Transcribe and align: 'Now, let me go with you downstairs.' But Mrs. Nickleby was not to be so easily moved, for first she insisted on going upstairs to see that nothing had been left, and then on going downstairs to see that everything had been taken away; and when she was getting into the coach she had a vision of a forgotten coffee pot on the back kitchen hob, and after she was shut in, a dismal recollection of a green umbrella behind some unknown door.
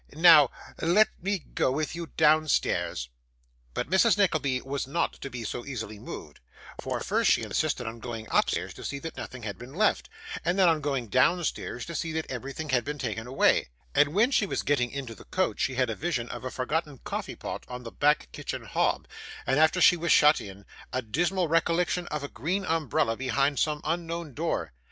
'Now, 0.13 0.49
let 0.81 1.09
me 1.21 1.37
go 1.37 1.71
with 1.71 1.93
you 1.95 2.07
downstairs.' 2.17 3.07
But 3.75 3.87
Mrs. 3.87 4.17
Nickleby 4.17 4.61
was 4.61 4.87
not 4.87 5.13
to 5.21 5.29
be 5.29 5.43
so 5.43 5.63
easily 5.63 5.99
moved, 5.99 6.39
for 6.81 6.99
first 7.01 7.29
she 7.29 7.43
insisted 7.43 7.85
on 7.85 7.99
going 7.99 8.27
upstairs 8.31 8.73
to 8.73 8.83
see 8.83 8.97
that 8.97 9.15
nothing 9.15 9.43
had 9.43 9.59
been 9.59 9.75
left, 9.75 10.09
and 10.43 10.57
then 10.57 10.67
on 10.67 10.81
going 10.81 11.05
downstairs 11.09 11.85
to 11.85 11.93
see 11.93 12.11
that 12.13 12.25
everything 12.31 12.69
had 12.69 12.83
been 12.83 12.97
taken 12.97 13.27
away; 13.27 13.69
and 13.93 14.15
when 14.15 14.31
she 14.31 14.47
was 14.47 14.63
getting 14.63 14.89
into 14.89 15.13
the 15.13 15.25
coach 15.25 15.59
she 15.59 15.75
had 15.75 15.91
a 15.91 15.95
vision 15.95 16.27
of 16.29 16.43
a 16.43 16.49
forgotten 16.49 16.97
coffee 17.03 17.35
pot 17.35 17.63
on 17.67 17.83
the 17.83 17.91
back 17.91 18.27
kitchen 18.31 18.63
hob, 18.65 19.07
and 19.45 19.59
after 19.59 19.79
she 19.79 19.97
was 19.97 20.11
shut 20.11 20.41
in, 20.41 20.65
a 20.91 21.03
dismal 21.03 21.47
recollection 21.47 22.07
of 22.07 22.23
a 22.23 22.27
green 22.27 22.65
umbrella 22.65 23.15
behind 23.15 23.59
some 23.59 23.81
unknown 23.83 24.33
door. 24.33 24.73